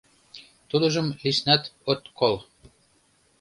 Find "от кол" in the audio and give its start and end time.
1.91-2.35